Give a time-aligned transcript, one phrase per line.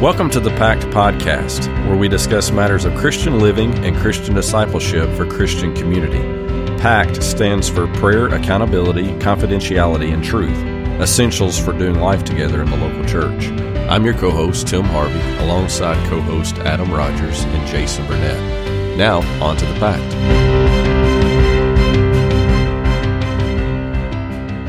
[0.00, 5.10] Welcome to the Pact Podcast, where we discuss matters of Christian living and Christian discipleship
[5.16, 6.20] for Christian community.
[6.80, 10.56] PACT stands for Prayer, Accountability, Confidentiality, and Truth,
[11.00, 13.48] essentials for doing life together in the local church.
[13.90, 18.96] I'm your co host, Tim Harvey, alongside co host Adam Rogers and Jason Burnett.
[18.96, 20.47] Now, on to the Pact.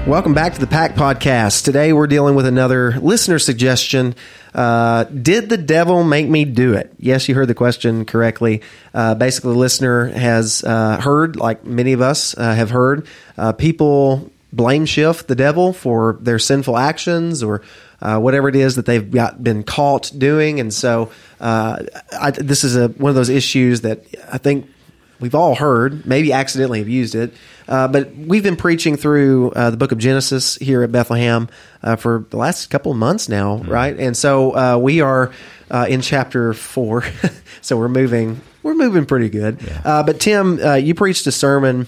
[0.09, 1.63] Welcome back to the Pact Podcast.
[1.63, 4.15] Today we're dealing with another listener suggestion.
[4.55, 6.91] Uh, did the devil make me do it?
[6.97, 8.63] Yes, you heard the question correctly.
[8.91, 13.05] Uh, basically, the listener has uh, heard, like many of us uh, have heard,
[13.37, 17.61] uh, people blame shift the devil for their sinful actions or
[18.01, 20.59] uh, whatever it is that they've got been caught doing.
[20.59, 24.71] And so, I, this is a, one of those issues that I think
[25.19, 27.33] we've all heard, maybe accidentally have used it.
[27.67, 31.47] Uh, but we've been preaching through uh, the book of Genesis here at Bethlehem
[31.83, 33.71] uh, for the last couple of months now, mm-hmm.
[33.71, 33.97] right?
[33.99, 35.31] And so uh, we are
[35.69, 37.03] uh, in chapter four,
[37.61, 39.61] so we're moving we're moving pretty good.
[39.61, 39.81] Yeah.
[39.85, 41.87] Uh, but Tim, you preached a sermon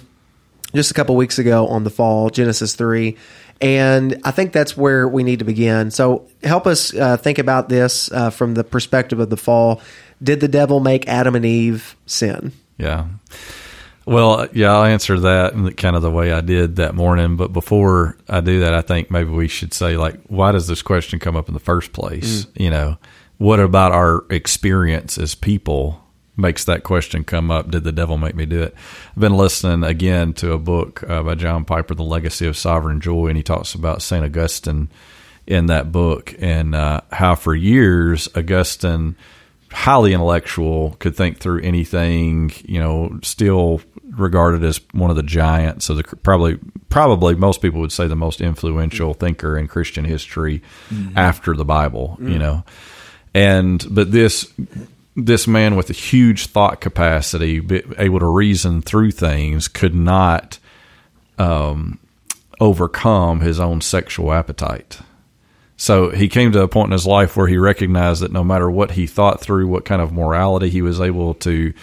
[0.74, 3.18] just a couple weeks ago on the fall, Genesis three.
[3.60, 5.92] And I think that's where we need to begin.
[5.92, 9.82] So help us think about this from the perspective of the fall.
[10.24, 12.54] Did the devil make Adam and Eve sin?
[12.78, 13.08] Yeah.
[14.06, 17.38] Well, yeah, I'll answer that in kind of the way I did that morning.
[17.38, 20.82] But before I do that, I think maybe we should say, like, why does this
[20.82, 22.46] question come up in the first place?
[22.46, 22.62] Mm.
[22.62, 22.98] You know,
[23.38, 26.04] what about our experience as people
[26.36, 27.70] makes that question come up?
[27.70, 28.76] Did the devil make me do it?
[29.12, 33.02] I've been listening again to a book uh, by John Piper, The Legacy of Sovereign
[33.02, 34.26] Joy, and he talks about St.
[34.26, 34.90] Augustine
[35.46, 39.16] in that book and uh, how for years Augustine
[39.72, 45.90] highly intellectual, could think through anything, you know, still regarded as one of the giants
[45.90, 50.62] of the probably probably most people would say the most influential thinker in Christian history
[50.90, 51.18] mm-hmm.
[51.18, 52.32] after the Bible, mm-hmm.
[52.32, 52.64] you know.
[53.34, 54.52] And but this
[55.16, 57.62] this man with a huge thought capacity,
[57.98, 60.60] able to reason through things, could not
[61.38, 62.00] um,
[62.60, 65.00] overcome his own sexual appetite.
[65.82, 68.70] So he came to a point in his life where he recognized that no matter
[68.70, 71.74] what he thought through, what kind of morality he was able to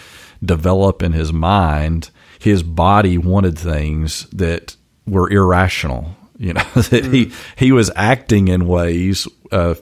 [0.41, 6.15] develop in his mind, his body wanted things that were irrational.
[6.37, 7.13] You know that mm.
[7.13, 9.75] he he was acting in ways uh,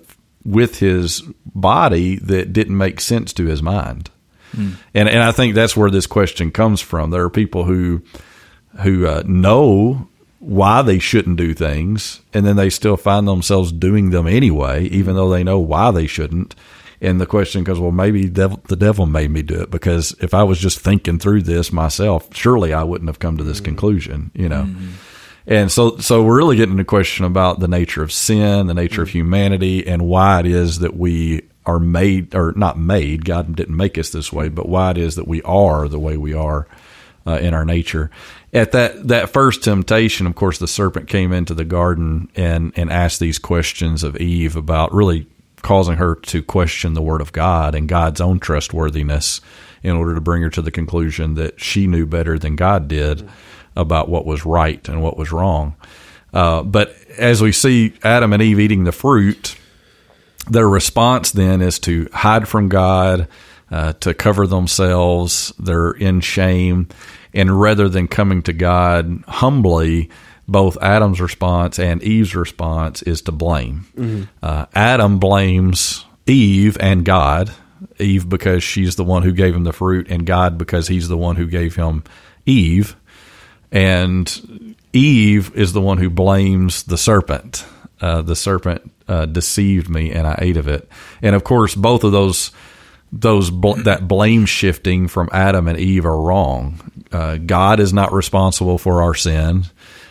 [0.46, 4.08] with his body that didn't make sense to his mind,
[4.54, 4.76] mm.
[4.94, 7.10] and and I think that's where this question comes from.
[7.10, 8.00] There are people who
[8.80, 10.08] who uh, know
[10.46, 15.16] why they shouldn't do things, and then they still find themselves doing them anyway, even
[15.16, 16.54] though they know why they shouldn't.
[17.00, 20.34] And the question goes, well, maybe devil, the devil made me do it because if
[20.34, 23.64] I was just thinking through this myself, surely I wouldn't have come to this mm-hmm.
[23.64, 24.62] conclusion, you know.
[24.62, 24.90] Mm-hmm.
[25.48, 29.02] And so, so we're really getting a question about the nature of sin, the nature
[29.02, 29.02] mm-hmm.
[29.02, 33.24] of humanity, and why it is that we are made, or not made.
[33.24, 36.16] God didn't make us this way, but why it is that we are the way
[36.16, 36.68] we are
[37.26, 38.12] uh, in our nature
[38.56, 42.90] at that that first temptation, of course, the serpent came into the garden and and
[42.90, 45.26] asked these questions of Eve about really
[45.62, 49.40] causing her to question the word of God and God's own trustworthiness
[49.82, 53.28] in order to bring her to the conclusion that she knew better than God did
[53.76, 55.76] about what was right and what was wrong.
[56.32, 59.56] Uh, but as we see Adam and Eve eating the fruit,
[60.48, 63.28] their response then is to hide from God,
[63.70, 65.52] uh, to cover themselves.
[65.58, 66.88] They're in shame
[67.36, 70.08] and rather than coming to God humbly,
[70.48, 73.86] both Adam's response and Eve's response is to blame.
[73.94, 74.22] Mm-hmm.
[74.42, 77.52] Uh, Adam blames Eve and God.
[77.98, 81.16] Eve because she's the one who gave him the fruit, and God because he's the
[81.16, 82.04] one who gave him
[82.46, 82.96] Eve.
[83.70, 87.66] And Eve is the one who blames the serpent.
[88.00, 90.88] Uh, the serpent uh, deceived me, and I ate of it.
[91.20, 92.50] And of course, both of those
[93.12, 96.80] those bl- that blame shifting from Adam and Eve are wrong.
[97.12, 99.64] Uh, God is not responsible for our sin.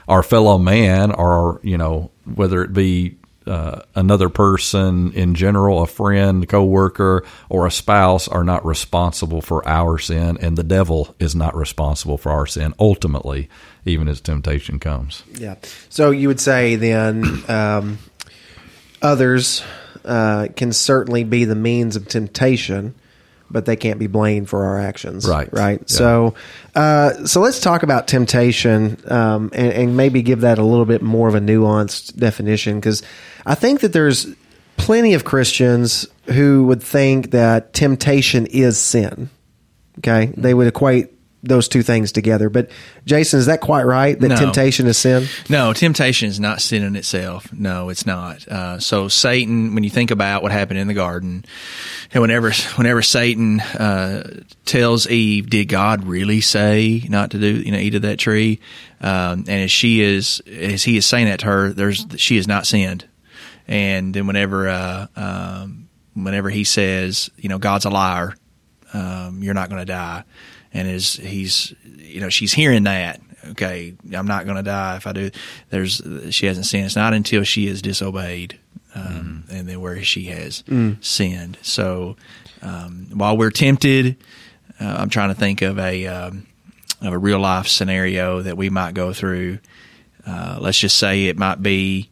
[0.08, 3.18] Our fellow man, or you know, whether it be
[3.48, 9.68] uh, another person in general, a friend, coworker, or a spouse, are not responsible for
[9.68, 12.74] our sin, and the devil is not responsible for our sin.
[12.80, 13.50] Ultimately,
[13.86, 15.24] even as temptation comes.
[15.34, 15.56] Yeah.
[15.90, 18.00] So you would say then um,
[19.02, 19.64] others
[20.06, 22.96] uh, can certainly be the means of temptation,
[23.50, 25.28] but they can't be blamed for our actions.
[25.28, 25.52] Right.
[25.52, 25.80] Right.
[25.80, 25.86] Yeah.
[25.88, 26.36] So,
[26.76, 31.02] uh, so let's talk about temptation um, and, and, maybe give that a little bit
[31.02, 33.04] more of a nuanced definition because
[33.46, 34.28] I think that there's
[34.78, 39.30] plenty of Christians who would think that temptation is sin.
[40.00, 41.15] Okay, they would equate
[41.48, 42.50] those two things together.
[42.50, 42.70] But
[43.06, 44.20] Jason, is that quite right?
[44.20, 44.36] That No.
[44.36, 45.28] temptation is sin?
[45.50, 47.48] No, temptation is not sin in itself.
[47.54, 48.48] No, it's not.
[48.48, 51.46] Uh, so Satan, when you think about what happened in the garden,
[52.14, 57.72] and whenever whenever Satan uh, tells Eve, "Did God really say not to do you
[57.72, 58.60] know eat of that tree?"
[59.02, 62.48] Um, and as she is as he is saying that to her, there's she has
[62.48, 63.06] not sinned.
[63.68, 68.36] And then whenever uh, um, whenever he says, you know, God's a liar,
[68.94, 70.24] um, you're not going to die.
[70.76, 73.22] And as he's, you know, she's hearing that.
[73.52, 75.32] Okay, I'm not going to die if I do.
[75.70, 76.02] There's
[76.32, 76.86] she hasn't sinned.
[76.86, 78.60] It's not until she is disobeyed,
[78.94, 80.64] um, and then where she has
[81.02, 81.58] sinned.
[81.62, 82.18] So
[82.62, 84.18] um, while we're tempted,
[84.82, 86.48] uh, I'm trying to think of a um,
[87.02, 89.60] of a real life scenario that we might go through.
[90.26, 92.10] Uh, let's just say it might be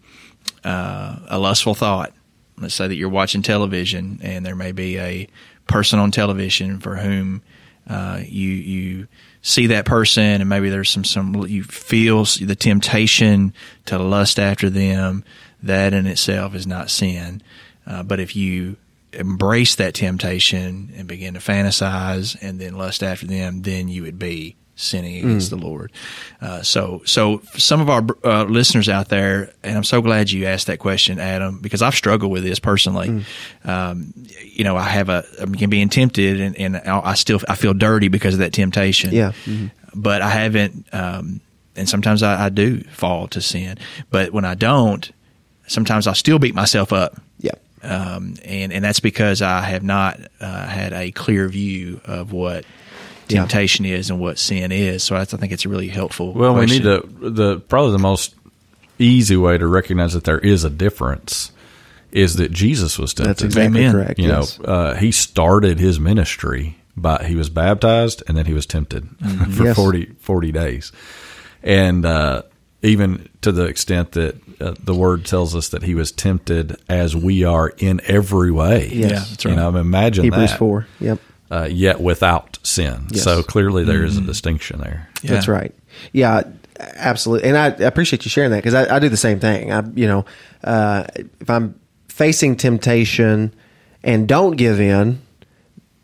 [0.63, 2.13] uh, a lustful thought.
[2.57, 5.27] Let's say that you're watching television and there may be a
[5.68, 7.42] person on television for whom
[7.88, 9.08] uh, you you
[9.42, 13.54] see that person and maybe there's some some you feel the temptation
[13.86, 15.24] to lust after them.
[15.62, 17.42] That in itself is not sin,
[17.88, 18.76] uh, but if you
[19.14, 24.20] embrace that temptation and begin to fantasize and then lust after them, then you would
[24.20, 25.92] be sinning against the Lord.
[26.42, 30.46] Uh, so, so some of our uh, listeners out there, and I'm so glad you
[30.46, 33.24] asked that question, Adam, because I've struggled with this personally.
[33.64, 34.14] Um,
[34.44, 38.08] you know, I have a I'm being tempted, and, and I still I feel dirty
[38.10, 39.12] because of that temptation.
[39.14, 39.32] Yeah.
[39.96, 40.88] but I haven't.
[40.94, 41.42] Um,
[41.76, 43.78] and sometimes I, I do fall to sin,
[44.12, 45.12] but when I don't,
[45.66, 47.54] sometimes I still beat myself up Yeah.
[47.82, 52.66] um, and and that's because I have not uh, had a clear view of what
[53.34, 53.40] Yeah.
[53.42, 55.04] temptation is and what sin is.
[55.04, 56.34] So I, I think it's a really helpful.
[56.34, 58.36] Well, we need to the probably the most
[59.00, 61.52] easy way to recognize that there is a difference
[62.12, 63.30] is that Jesus was tempted.
[63.30, 63.92] That's exactly Amen.
[63.92, 64.20] correct.
[64.20, 64.60] you yes.
[64.60, 69.10] know, uh, he started his ministry by he was baptized and then he was tempted
[69.52, 69.76] for Yes.
[69.76, 70.92] forty forty 40, days,
[71.64, 72.44] and uh,
[72.84, 77.16] even to the extent that uh, the word tells us that he was tempted as
[77.16, 78.90] we are in every way.
[78.92, 79.10] Yes.
[79.12, 79.56] Yeah, that's You right.
[79.74, 80.60] know, imagine Hebrews that.
[80.60, 80.88] 4.
[81.00, 81.20] Yep.
[81.54, 83.06] Uh, yet without sin.
[83.12, 83.24] Yes.
[83.24, 85.08] So clearly there is a distinction there.
[85.22, 85.34] Yeah.
[85.34, 85.72] That's right.
[86.12, 86.42] Yeah,
[86.80, 87.48] absolutely.
[87.48, 89.72] And I I appreciate you sharing that because I, I do the same thing.
[89.72, 90.26] I, you know,
[90.64, 91.06] uh,
[91.40, 93.54] if I'm facing temptation
[94.04, 95.22] and don't give in,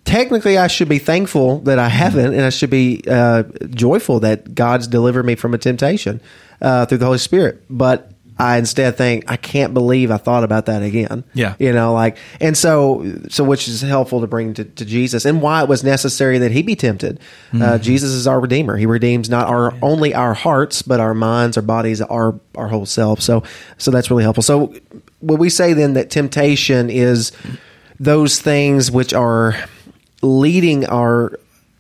[0.05, 3.41] technically I should be thankful that I haven't, and I should be uh,
[3.71, 6.21] joyful that God's delivered me from a temptation
[6.61, 7.63] uh, through the Holy Spirit.
[7.71, 11.25] But I instead think I can't believe I thought about that again.
[11.33, 11.55] Yeah.
[11.59, 15.41] you know, like, and so, so which is helpful to bring to, to Jesus, and
[15.41, 17.19] why it was necessary that he be tempted.
[17.53, 18.77] Uh, Jesus is our redeemer.
[18.77, 22.85] He redeems not our only our hearts, but our minds, our bodies, our our whole
[22.85, 23.21] self.
[23.21, 23.43] So,
[23.77, 24.43] so that's really helpful.
[24.43, 24.73] So,
[25.19, 27.33] when we say then that temptation is
[27.99, 29.55] those things which are
[30.21, 31.37] leading our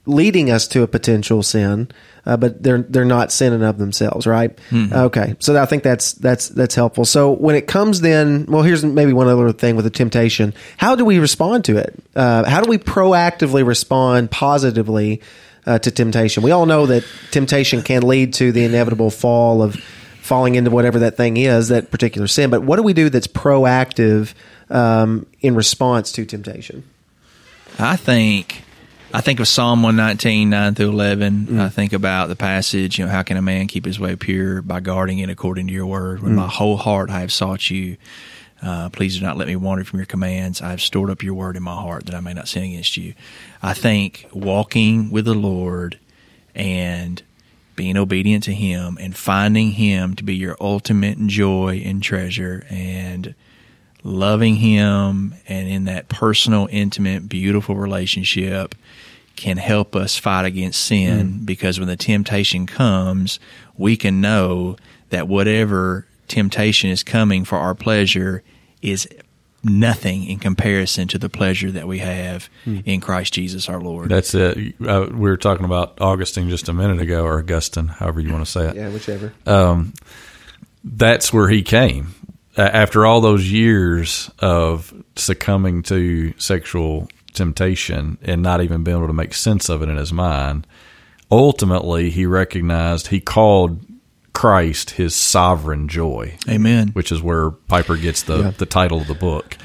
[0.09, 1.89] leading us to a potential sin,
[2.25, 4.57] uh, but they're they're not sinning of themselves, right?
[4.91, 7.05] Okay, so I think that's that's that's helpful.
[7.05, 10.95] So when it comes, then well, here's maybe one other thing with the temptation: how
[10.95, 11.93] do we respond to it?
[12.15, 15.21] Uh, how do we proactively respond positively
[15.65, 16.43] uh, to temptation?
[16.43, 19.75] We all know that temptation can lead to the inevitable fall of
[20.21, 22.51] falling into whatever that thing is, that particular sin.
[22.51, 24.33] But what do we do that's proactive
[24.69, 26.83] um, in response to temptation?
[27.79, 28.63] I think
[29.11, 31.59] I think of Psalm one nineteen nine through eleven.
[31.59, 32.99] I think about the passage.
[32.99, 35.73] You know, how can a man keep his way pure by guarding it according to
[35.73, 36.21] your word?
[36.21, 37.97] With my whole heart I have sought you.
[38.61, 40.61] Uh, please do not let me wander from your commands.
[40.61, 42.97] I have stored up your word in my heart that I may not sin against
[42.97, 43.13] you.
[43.63, 45.97] I think walking with the Lord
[46.53, 47.23] and
[47.77, 53.33] being obedient to Him and finding Him to be your ultimate joy and treasure and
[54.03, 58.75] loving him and in that personal intimate beautiful relationship
[59.35, 61.45] can help us fight against sin hmm.
[61.45, 63.39] because when the temptation comes
[63.77, 64.77] we can know
[65.09, 68.43] that whatever temptation is coming for our pleasure
[68.81, 69.07] is
[69.63, 72.79] nothing in comparison to the pleasure that we have hmm.
[72.85, 74.09] in Christ Jesus our Lord.
[74.09, 74.75] That's it.
[74.85, 78.45] Uh, we were talking about Augustine just a minute ago, or Augustine, however you want
[78.45, 78.75] to say it.
[78.75, 79.33] Yeah, whichever.
[79.45, 79.93] Um,
[80.83, 82.15] that's where he came.
[82.57, 89.07] A- After all those years of succumbing to sexual temptation and not even being able
[89.07, 90.65] to make sense of it in his mind,
[91.31, 93.85] ultimately he recognized he called
[94.33, 96.37] Christ his sovereign joy.
[96.47, 96.89] Amen.
[96.89, 98.51] which is where Piper gets the, Yeah.
[98.51, 99.57] the title of the book.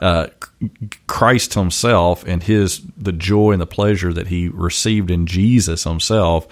[0.00, 0.26] Uh,
[1.06, 6.46] Christ Himself and His the joy and the pleasure that He received in Jesus Himself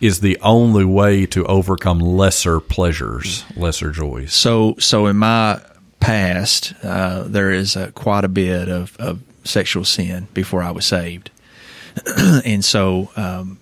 [0.00, 4.32] is the only way to overcome lesser pleasures, lesser joys.
[4.32, 5.60] So, so in my
[6.00, 10.86] past, uh, there is uh, quite a bit of, of sexual sin before I was
[10.86, 11.30] saved,
[12.44, 13.58] and so um,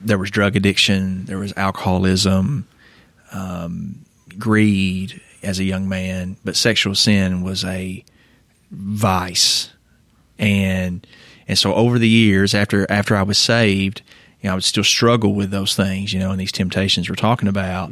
[0.00, 2.66] there was drug addiction, there was alcoholism,
[3.32, 4.04] um,
[4.38, 8.04] greed as a young man, but sexual sin was a
[8.72, 9.70] vice,
[10.38, 11.06] and
[11.46, 14.02] and so over the years after after I was saved,
[14.46, 17.16] you know, I would still struggle with those things, you know, and these temptations we're
[17.16, 17.90] talking about.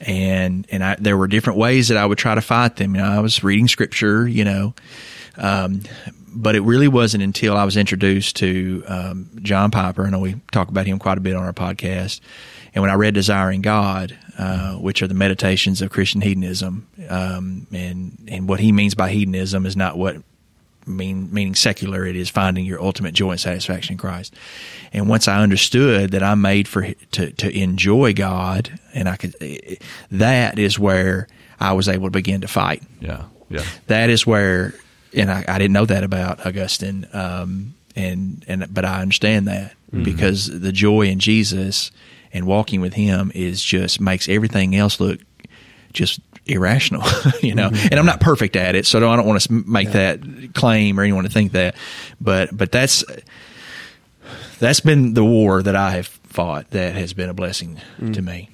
[0.00, 2.94] And and I, there were different ways that I would try to fight them.
[2.94, 4.74] You know, I was reading scripture, you know,
[5.36, 5.82] um,
[6.34, 10.06] but it really wasn't until I was introduced to um, John Piper.
[10.06, 12.20] I know we talk about him quite a bit on our podcast.
[12.74, 17.66] And when I read Desiring God, uh, which are the meditations of Christian hedonism, um,
[17.72, 20.16] and and what he means by hedonism is not what
[20.86, 22.06] mean meaning secular.
[22.06, 24.34] It is finding your ultimate joy and satisfaction in Christ.
[24.92, 29.34] And once I understood that I'm made for to to enjoy God, and I could,
[30.10, 31.28] that is where
[31.60, 32.82] I was able to begin to fight.
[33.00, 33.64] Yeah, yeah.
[33.86, 34.74] That is where,
[35.12, 37.06] and I, I didn't know that about Augustine.
[37.12, 40.02] Um, and and but I understand that mm-hmm.
[40.02, 41.90] because the joy in Jesus
[42.32, 45.20] and walking with Him is just makes everything else look
[45.92, 47.02] just irrational,
[47.42, 47.70] you know.
[47.70, 47.88] Mm-hmm.
[47.90, 50.16] And I'm not perfect at it, so I don't want to make yeah.
[50.16, 51.76] that claim or anyone to think that.
[52.20, 53.04] But but that's
[54.58, 58.14] that's been the war that I have fought that has been a blessing mm.
[58.14, 58.50] to me.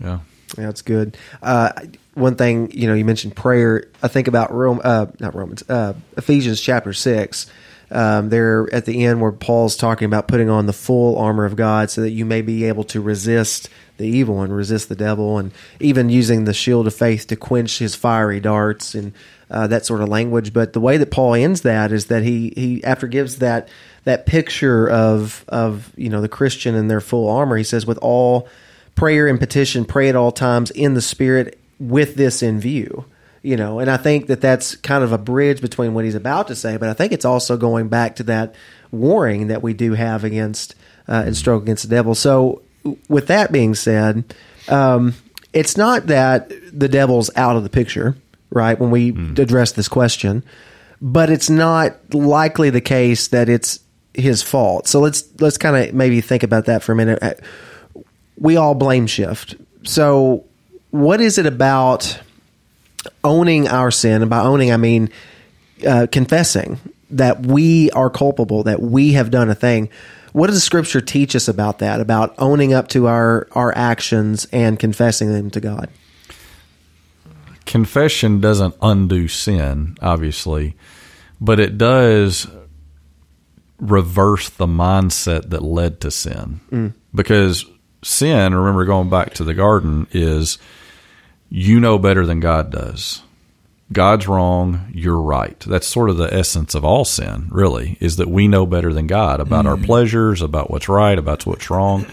[0.00, 0.20] Yeah,
[0.56, 1.16] yeah, that's good.
[1.42, 1.72] Uh,
[2.14, 3.88] one thing you know, you mentioned prayer.
[4.02, 7.50] I think about Rome, uh, not Romans, uh, Ephesians chapter six.
[7.94, 11.54] Um, there at the end where Paul's talking about putting on the full armor of
[11.54, 15.38] God so that you may be able to resist the evil and resist the devil,
[15.38, 19.12] and even using the shield of faith to quench his fiery darts and
[19.50, 20.52] uh, that sort of language.
[20.52, 23.68] But the way that Paul ends that is that he he after gives that
[24.02, 27.98] that picture of of you know the Christian in their full armor, he says with
[27.98, 28.48] all
[28.96, 33.04] prayer and petition, pray at all times in the Spirit with this in view
[33.44, 36.48] you know and i think that that's kind of a bridge between what he's about
[36.48, 38.54] to say but i think it's also going back to that
[38.90, 40.74] warring that we do have against
[41.06, 42.14] uh, and struggle against the devil.
[42.14, 42.62] So
[43.08, 44.34] with that being said
[44.68, 45.14] um,
[45.52, 48.16] it's not that the devil's out of the picture
[48.50, 49.38] right when we mm.
[49.38, 50.42] address this question
[51.00, 53.80] but it's not likely the case that it's
[54.14, 54.86] his fault.
[54.86, 57.18] So let's let's kind of maybe think about that for a minute.
[57.20, 57.34] Uh,
[58.38, 59.56] we all blame shift.
[59.82, 60.44] So
[60.90, 62.20] what is it about
[63.22, 65.10] owning our sin, and by owning I mean
[65.86, 66.78] uh, confessing
[67.10, 69.88] that we are culpable, that we have done a thing.
[70.32, 72.00] What does the Scripture teach us about that?
[72.00, 75.88] About owning up to our our actions and confessing them to God.
[77.66, 80.76] Confession doesn't undo sin, obviously,
[81.40, 82.46] but it does
[83.78, 86.60] reverse the mindset that led to sin.
[86.70, 86.94] Mm.
[87.14, 87.64] Because
[88.02, 90.58] sin, remember going back to the garden, is
[91.48, 93.22] you know better than God does.
[93.92, 95.58] God's wrong, you're right.
[95.60, 99.06] That's sort of the essence of all sin, really, is that we know better than
[99.06, 99.68] God about mm.
[99.68, 102.06] our pleasures, about what's right, about what's wrong.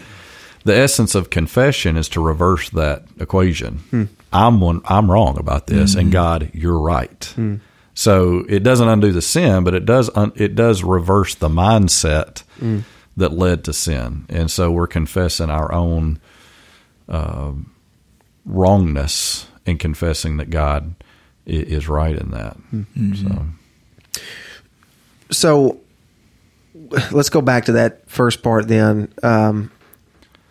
[0.64, 3.80] The essence of confession is to reverse that equation.
[3.92, 4.10] Mm.
[4.34, 6.02] I'm one, I'm wrong about this, mm.
[6.02, 7.24] and God, you're right.
[7.36, 7.56] Hmm.
[7.94, 12.44] So it doesn't undo the sin, but it does un, it does reverse the mindset
[12.60, 12.80] hmm.
[13.18, 16.20] that led to sin, and so we're confessing our own.
[17.10, 17.52] Uh,
[18.46, 20.96] wrongness and confessing that God
[21.46, 22.58] is right in that.
[22.74, 23.14] Mm-hmm.
[23.16, 23.46] So.
[25.32, 25.80] so
[27.12, 29.12] let's go back to that first part then.
[29.24, 29.72] Um,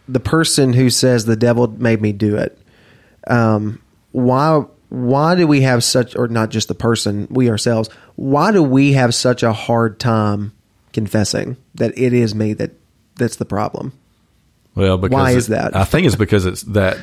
[0.09, 2.59] the person who says the devil made me do it.
[3.27, 3.81] Um,
[4.13, 8.61] why why do we have such or not just the person we ourselves why do
[8.63, 10.53] we have such a hard time
[10.93, 12.73] confessing that it is me that
[13.15, 13.93] that's the problem
[14.75, 16.99] well because why is that i think it's because it's that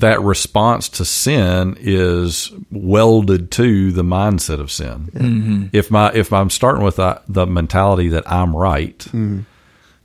[0.00, 5.10] that response to sin is welded to the mindset of sin.
[5.12, 5.66] Mm-hmm.
[5.72, 9.40] If my if I'm starting with the, the mentality that I'm right, mm-hmm.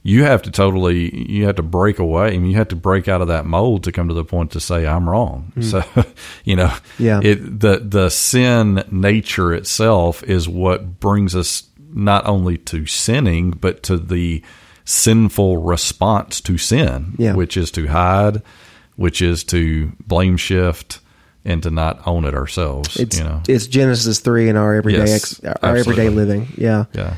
[0.02, 2.28] you have to totally you have to break away.
[2.28, 4.52] I mean, you have to break out of that mold to come to the point
[4.52, 5.54] to say I'm wrong.
[5.56, 6.02] Mm-hmm.
[6.02, 6.12] So,
[6.44, 11.64] you know, yeah, it, the the sin nature itself is what brings us
[11.96, 14.44] not only to sinning but to the
[14.86, 17.36] sinful response to sin, yeah.
[17.36, 18.42] which is to hide
[18.96, 21.00] which is to blame shift
[21.46, 22.98] and to not own it ourselves.
[22.98, 26.06] It's you know, it's Genesis three in our everyday yes, ex, our absolutely.
[26.06, 26.48] everyday living.
[26.58, 27.16] Yeah, yeah,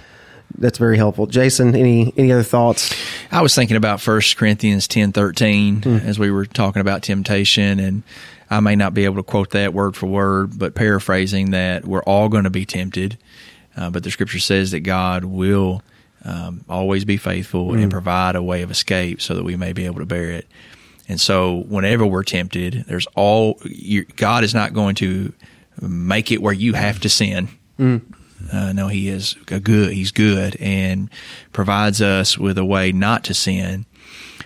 [0.57, 1.27] that's very helpful.
[1.27, 2.95] Jason, any any other thoughts?
[3.31, 6.03] I was thinking about First Corinthians ten thirteen mm.
[6.03, 8.03] as we were talking about temptation, and
[8.49, 12.03] I may not be able to quote that word for word, but paraphrasing that, we're
[12.03, 13.17] all going to be tempted,
[13.77, 15.81] uh, but the Scripture says that God will.
[16.27, 17.83] Um, always be faithful mm.
[17.83, 20.47] and provide a way of escape so that we may be able to bear it.
[21.07, 23.59] And so, whenever we're tempted, there's all
[24.15, 25.33] God is not going to
[25.81, 27.49] make it where you have to sin.
[27.79, 28.01] Mm.
[28.51, 29.93] Uh, no, He is good.
[29.93, 31.09] He's good and
[31.53, 33.85] provides us with a way not to sin.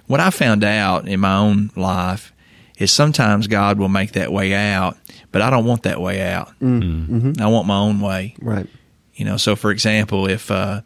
[0.07, 2.33] what I found out in my own life
[2.77, 4.97] is sometimes God will make that way out,
[5.31, 6.57] but I don't want that way out.
[6.59, 7.41] Mm-hmm.
[7.41, 8.35] I want my own way.
[8.41, 8.67] Right.
[9.13, 10.81] You know, so for example, if uh,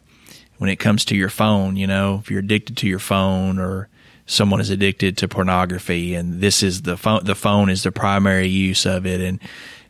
[0.58, 3.88] when it comes to your phone, you know, if you're addicted to your phone or
[4.26, 8.48] someone is addicted to pornography and this is the phone the phone is the primary
[8.48, 9.38] use of it and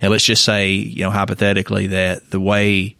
[0.00, 2.96] and let's just say, you know, hypothetically that the way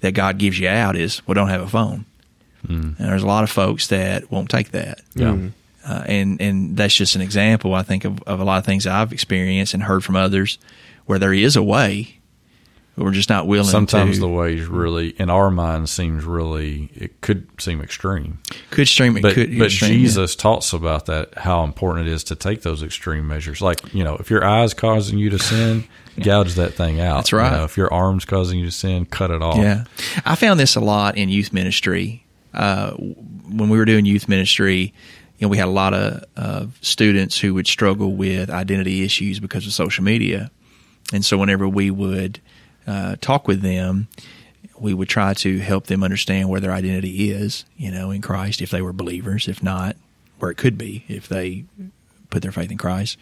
[0.00, 2.04] that God gives you out is well don't have a phone.
[2.66, 5.00] And there's a lot of folks that won't take that.
[5.14, 5.36] Yeah.
[5.86, 8.86] Uh, and and that's just an example, I think, of, of a lot of things
[8.86, 10.58] I've experienced and heard from others
[11.06, 12.17] where there is a way,
[12.98, 14.20] but we're just not willing Sometimes to.
[14.22, 18.40] the way is really, in our minds, seems really, it could seem extreme.
[18.70, 19.98] could stream it, But, could but extreme, yeah.
[19.98, 23.62] Jesus talks about that, how important it is to take those extreme measures.
[23.62, 25.84] Like, you know, if your eye's causing you to sin,
[26.20, 27.18] gouge that thing out.
[27.18, 27.52] That's right.
[27.52, 29.58] You know, if your arm's causing you to sin, cut it off.
[29.58, 29.84] Yeah,
[30.26, 32.24] I found this a lot in youth ministry.
[32.52, 34.92] Uh, when we were doing youth ministry,
[35.38, 39.38] you know, we had a lot of uh, students who would struggle with identity issues
[39.38, 40.50] because of social media,
[41.12, 42.40] and so whenever we would
[42.88, 44.08] uh, talk with them,
[44.80, 48.62] we would try to help them understand where their identity is, you know, in Christ,
[48.62, 49.96] if they were believers, if not,
[50.38, 51.64] where it could be if they
[52.30, 53.18] put their faith in Christ,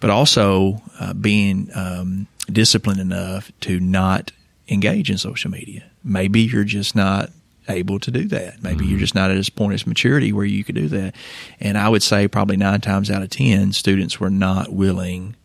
[0.00, 4.32] but also uh, being um, disciplined enough to not
[4.68, 5.84] engage in social media.
[6.02, 7.30] Maybe you're just not
[7.68, 8.62] able to do that.
[8.62, 11.14] Maybe you're just not at this point of maturity where you could do that.
[11.60, 15.36] And I would say probably nine times out of ten, students were not willing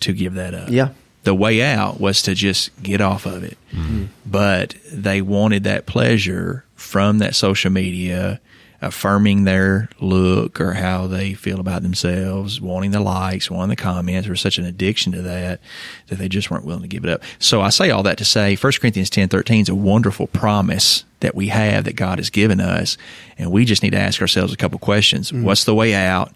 [0.00, 0.68] to give that up.
[0.70, 0.90] Yeah.
[1.26, 3.58] The way out was to just get off of it.
[3.72, 4.04] Mm-hmm.
[4.24, 8.40] But they wanted that pleasure from that social media,
[8.80, 14.26] affirming their look or how they feel about themselves, wanting the likes, wanting the comments.
[14.26, 15.60] There was such an addiction to that
[16.06, 17.22] that they just weren't willing to give it up.
[17.40, 21.04] So I say all that to say 1 Corinthians ten thirteen is a wonderful promise
[21.20, 22.96] that we have that God has given us.
[23.36, 25.32] And we just need to ask ourselves a couple questions.
[25.32, 25.42] Mm-hmm.
[25.42, 26.32] What's the way out?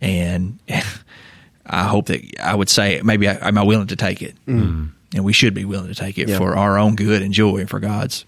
[0.00, 0.60] And
[1.68, 4.90] I hope that I would say maybe I, am I willing to take it, mm.
[5.14, 6.38] and we should be willing to take it Yeah.
[6.38, 8.24] for our own good and joy and for God's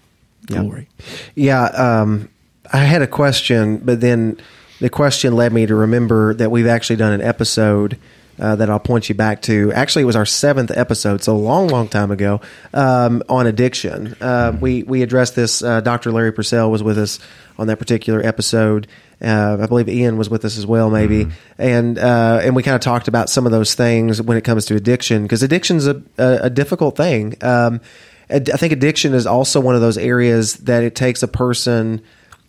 [0.49, 0.61] Yeah.
[0.61, 0.87] glory.
[1.35, 2.29] Yeah, um,
[2.71, 4.37] I had a question, but then
[4.79, 7.97] the question led me to remember that we've actually done an episode
[8.39, 9.71] uh, that I'll point you back to.
[9.73, 12.41] Actually, it was our seventh episode, so a long, long time ago,
[12.73, 14.15] um, on addiction.
[14.19, 15.61] Uh, we we addressed this.
[15.61, 16.11] Uh, Dr.
[16.11, 17.19] Larry Purcell was with us
[17.59, 18.87] on that particular episode.
[19.21, 22.75] Uh, I believe Ian was with us as well, maybe, and uh, and we kind
[22.75, 26.01] of talked about some of those things when it comes to addiction because addiction's a,
[26.17, 27.35] a, a difficult thing.
[27.41, 27.81] Um,
[28.29, 32.01] I think addiction is also one of those areas that it takes a person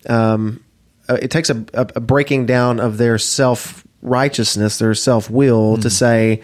[0.07, 0.63] um,
[1.09, 5.77] uh, it takes a, a, a breaking down of their self righteousness, their self will
[5.77, 6.41] to say,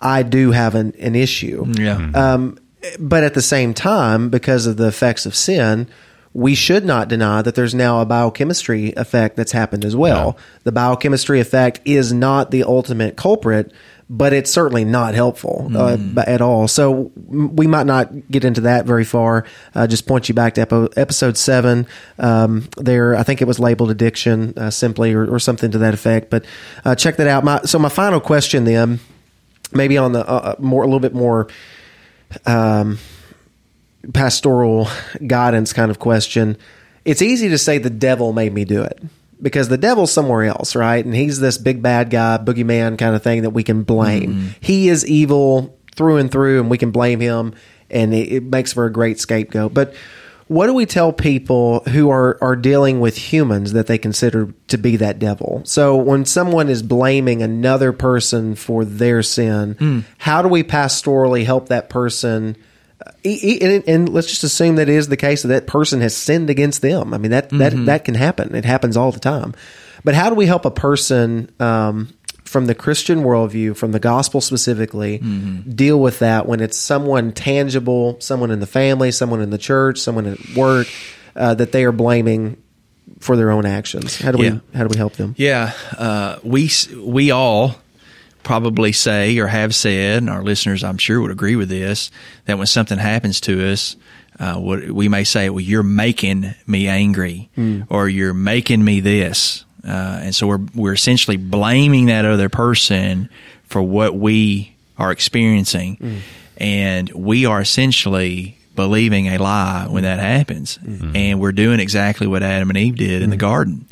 [0.00, 1.64] I do have an, an issue.
[1.76, 2.10] Yeah.
[2.14, 2.58] Um,
[2.98, 5.88] but at the same time, because of the effects of sin,
[6.36, 10.36] we should not deny that there's now a biochemistry effect that's happened as well.
[10.64, 13.72] The biochemistry effect is not the ultimate culprit,
[14.10, 16.68] but it's certainly not helpful uh, b- at all.
[16.68, 19.46] So we might not get into that very far.
[19.74, 21.86] Uh, just point you back to epi- episode seven.
[22.18, 25.94] Um, there, I think it was labeled addiction uh, simply, or, or something to that
[25.94, 26.28] effect.
[26.28, 26.44] But
[26.84, 27.44] uh, check that out.
[27.44, 29.00] My, so my final question then,
[29.72, 31.48] maybe on the uh, more a little bit more
[32.44, 32.98] um,
[34.12, 34.88] pastoral
[35.26, 36.56] guidance kind of question.
[37.04, 39.00] It's easy to say the devil made me do it
[39.40, 41.04] because the devil's somewhere else, right?
[41.04, 44.34] And he's this big bad guy, boogeyman kind of thing that we can blame.
[44.34, 44.48] Mm-hmm.
[44.60, 47.54] He is evil through and through, and we can blame him,
[47.90, 49.72] and it, it makes for a great scapegoat.
[49.72, 49.94] But
[50.48, 54.78] what do we tell people who are, are dealing with humans that they consider to
[54.78, 55.62] be that devil?
[55.64, 60.00] So when someone is blaming another person for their sin, hmm.
[60.18, 62.56] how do we pastorally help that person?
[63.24, 66.50] And, and let's just assume that it is the case that that person has sinned
[66.50, 67.12] against them.
[67.14, 68.54] I mean that that that can happen.
[68.54, 69.54] It happens all the time.
[70.04, 72.08] But how do we help a person um,
[72.44, 78.20] from the Christian worldview, from the gospel specifically, deal with that when it's someone tangible,
[78.20, 80.86] someone in the family, someone in the church, someone at work
[81.34, 82.56] uh, that they are blaming
[83.20, 84.16] for their own actions?
[84.20, 84.50] How do Yeah.
[84.52, 85.34] we how do we help them?
[85.36, 86.70] Yeah, uh, we
[87.02, 87.74] we all
[88.46, 92.12] probably say or have said, and our listeners, I'm sure, would agree with this,
[92.44, 93.96] that when something happens to us,
[94.38, 97.48] uh, what we may say, "Well, you're making me angry,"
[97.88, 103.28] or "You're making me this," uh, and so we're we're essentially blaming that other person
[103.64, 106.22] for what we are experiencing,
[106.58, 110.78] and we are essentially believing a lie when that happens,
[111.16, 113.86] and we're doing exactly what Adam and Eve did in the garden.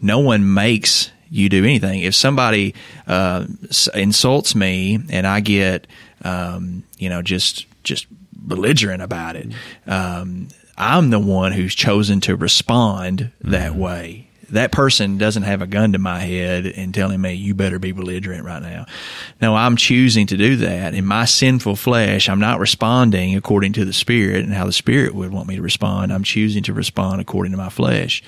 [0.00, 2.00] No one makes you do anything.
[2.00, 2.74] If somebody
[3.06, 3.46] uh,
[3.94, 5.86] insults me and I get,
[6.24, 9.52] um, you know, just just belligerent about it,
[9.86, 14.28] um, I'm the one who's chosen to respond that way.
[14.50, 17.92] that person doesn't have a gun to my head and telling me you better be
[17.92, 18.86] belligerent right now.
[19.40, 22.28] No, I'm choosing to do that in my sinful flesh.
[22.28, 25.62] I'm not responding according to the spirit and how the spirit would want me to
[25.62, 26.12] respond.
[26.12, 28.22] I'm choosing to respond according to my flesh.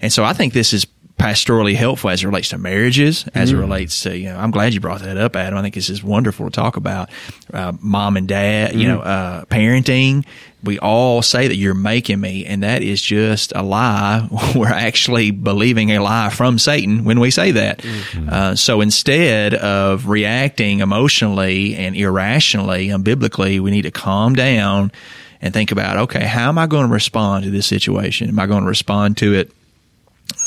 [0.00, 0.84] And so I think this is
[1.18, 3.58] pastorally helpful as it relates to marriages, as mm-hmm.
[3.58, 5.58] it relates to, you know, I'm glad you brought that up, Adam.
[5.58, 7.10] I think this is wonderful to talk about
[7.52, 8.78] uh, mom and dad, mm-hmm.
[8.80, 10.24] you know, uh, parenting.
[10.64, 14.28] We all say that you're making me, and that is just a lie.
[14.54, 17.78] We're actually believing a lie from Satan when we say that.
[17.78, 18.28] Mm-hmm.
[18.28, 24.92] Uh, so instead of reacting emotionally and irrationally and biblically, we need to calm down
[25.40, 28.28] and think about, okay, how am I going to respond to this situation?
[28.28, 29.52] Am I going to respond to it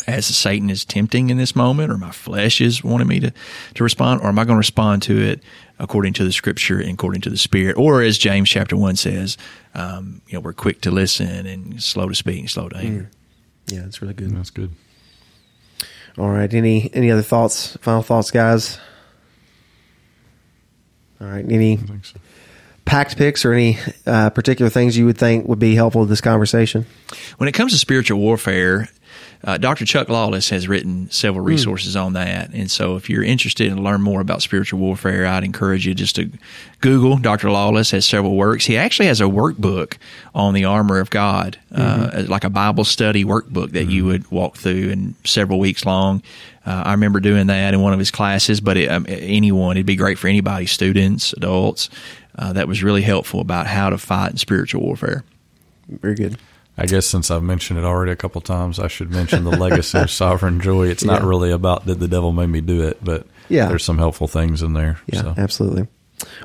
[0.07, 3.33] as Satan is tempting in this moment, or my flesh is wanting me to,
[3.75, 5.41] to respond, or am I going to respond to it
[5.79, 7.77] according to the scripture and according to the spirit?
[7.77, 9.37] Or as James chapter one says,
[9.73, 13.09] um, you know, we're quick to listen and slow to speak and slow to anger.
[13.67, 13.73] Mm.
[13.73, 14.35] Yeah, that's really good.
[14.35, 14.71] That's good.
[16.17, 16.53] All right.
[16.53, 17.75] Any any other thoughts?
[17.77, 18.79] Final thoughts, guys.
[21.19, 21.43] All right.
[21.43, 22.19] Any so.
[22.85, 26.21] Pact picks or any uh, particular things you would think would be helpful to this
[26.21, 26.85] conversation?
[27.37, 28.87] When it comes to spiritual warfare,
[29.45, 29.85] uh, Dr.
[29.85, 31.49] Chuck Lawless has written several hmm.
[31.49, 32.03] resources mm.
[32.03, 32.51] on that.
[32.51, 36.15] And so if you're interested in learn more about spiritual warfare, I'd encourage you just
[36.15, 36.31] to
[36.81, 37.51] Google Dr.
[37.51, 38.65] Lawless has several works.
[38.65, 39.97] He actually has a workbook
[40.33, 42.17] on the armor of God, uh, mm-hmm.
[42.17, 43.91] uh, like a Bible study workbook that mm-hmm.
[43.91, 46.23] you would walk through and several weeks long.
[46.65, 49.85] Uh, I remember doing that in one of his classes, but it, um, anyone, it'd
[49.85, 51.91] be great for anybody, students, adults.
[52.37, 55.23] Uh, that was really helpful about how to fight in spiritual warfare.
[55.87, 56.37] Very good.
[56.77, 59.97] I guess since I've mentioned it already a couple times, I should mention the legacy
[59.97, 60.87] of sovereign joy.
[60.87, 63.67] It's not really about did the devil made me do it, but yeah.
[63.67, 64.99] there's some helpful things in there.
[65.07, 65.33] Yeah, so.
[65.37, 65.87] absolutely.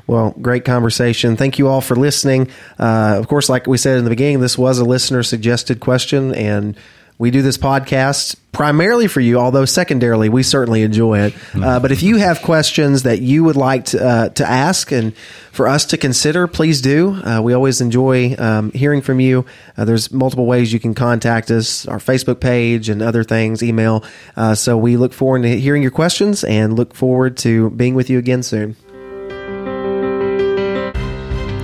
[0.06, 1.36] Well, great conversation.
[1.36, 2.48] Thank you all for listening.
[2.78, 6.34] Uh, of course, like we said in the beginning, this was a listener suggested question,
[6.34, 6.76] and
[7.20, 11.35] we do this podcast primarily for you, although secondarily, we certainly enjoy it.
[11.35, 11.62] Hmm.
[11.62, 15.14] Uh, but if you have questions that you would like to, uh, to ask and
[15.52, 17.11] for us to consider, please do.
[17.22, 19.44] Uh, we always enjoy um, hearing from you.
[19.76, 24.02] Uh, there's multiple ways you can contact us, our Facebook page and other things, email.
[24.35, 28.09] Uh, so we look forward to hearing your questions and look forward to being with
[28.09, 28.76] you again soon.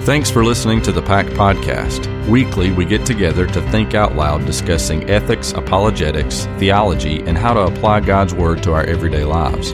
[0.06, 2.06] Thanks for listening to the Pact Podcast.
[2.28, 7.62] Weekly, we get together to think out loud discussing ethics, apologetics, theology, and how to
[7.62, 9.70] apply God's Word to our everyday lives.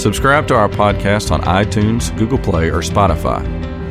[0.00, 3.42] Subscribe to our podcast on iTunes, Google Play, or Spotify.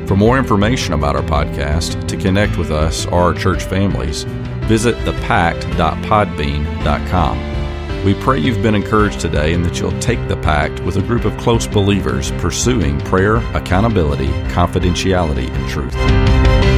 [0.07, 4.23] For more information about our podcast, to connect with us or our church families,
[4.69, 7.54] visit thepact.podbean.com.
[8.05, 11.25] We pray you've been encouraged today and that you'll take the pact with a group
[11.25, 16.74] of close believers pursuing prayer, accountability, confidentiality, and truth.